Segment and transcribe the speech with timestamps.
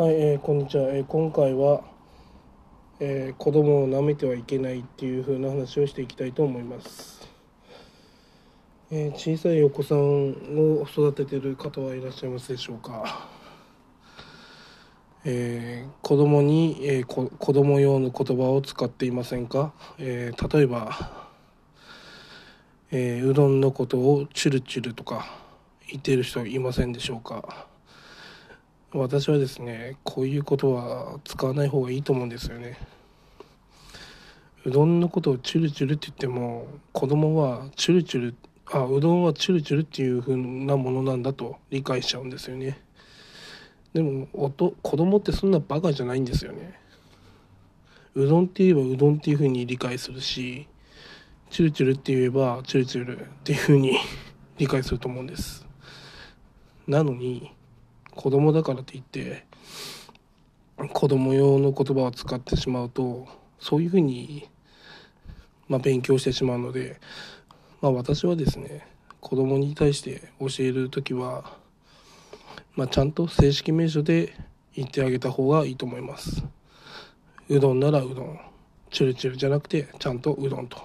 [0.00, 1.82] はい、えーこんにちは、えー今回は、
[3.00, 7.28] えー子供を舐めてはいけないっていう風な話をしていきたいと思います、
[8.90, 13.28] えー小さいお子さんを育ててる方はいらっしゃいますでしょうか、
[15.26, 21.28] えー子供に、えーこ子供用の言葉を使っていませんか、えー例えば、
[22.90, 25.26] えーうどんのことをチュルチュルとか
[25.90, 27.68] 言っている人いませんでしょうか？
[28.92, 32.76] 私はですねこういうことは使わない方がいいと思うんですよね。
[34.64, 38.34] うどんのことをチュルチュルって言っても子供はチュルチュル
[38.66, 42.80] あうどんはチュルチュルっていう風なものなんだと理解しちゃうんですよね。
[43.92, 46.78] でもおと子供ってそんなバカじゃないんですよね。
[48.14, 50.68] うどんって言えばうどんっていう風に理解するし
[51.50, 53.98] チュルチュルって言えばチュルチュルっていう風に
[54.58, 55.66] 理解すると思うんです。
[56.86, 57.52] なのに
[58.14, 59.44] 子供だからといって
[60.92, 64.48] 子供用の言葉を使ってしまうとそういうふうに、
[65.68, 67.00] まあ、勉強してしまうので、
[67.80, 68.86] まあ、私はですね
[69.20, 71.56] 子供に対して教える時は、
[72.74, 74.34] まあ、ちゃんと正式名称で
[74.74, 76.42] 言ってあげた方がいいと思います。
[77.48, 78.40] うどんならうどん。
[78.90, 80.78] チュルチュルじゃなくてちゃんとうどんと。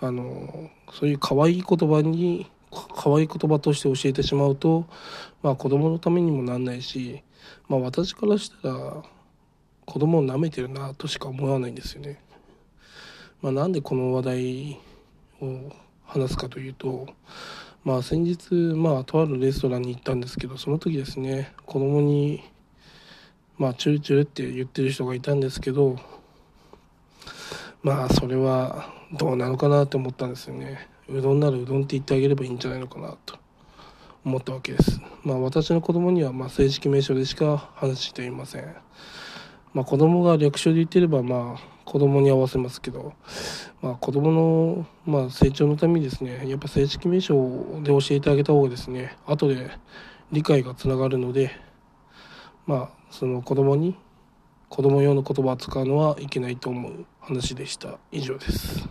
[0.00, 2.50] あのそういう可愛い言葉に
[2.94, 4.86] 可愛い言葉として教えてしまうと、
[5.42, 7.22] まあ、子供のためにもなんないし、
[7.68, 9.02] まあ、私からしたら
[9.84, 12.20] 子供を舐めてるなとしか思わないんですよね。
[13.40, 14.80] まあ、なんでこの話題
[15.40, 15.72] を
[16.04, 17.06] 話すかというと、
[17.84, 22.42] まあ、先日、まあ、とあるレストランに行ったんですけどその時ですね子供に
[23.58, 25.96] まあチュルチュルって言ってる人がいたんですけど
[27.82, 30.88] まあそれはどうなのかなって思ったんですよね。
[31.08, 33.38] うどんならうどんって言ってあげればいいんじゃないのかなと
[34.24, 35.00] 思ったわけです。
[35.22, 38.74] まあ私の子供にはまあ正式名称でしか話していません。
[39.72, 43.12] まあ子供が略称で言ってればまあ子供に合わせますけど。
[43.82, 49.70] まあ子供のまあ成長のためにですねやっぱ正式名称で教えてあげた方がですね後で
[50.32, 51.52] 理解がつながるので
[52.66, 53.96] まあその子供に
[54.76, 57.98] 子供用の言葉を使うのはいけないと思う話でした。
[58.12, 58.85] 以上です。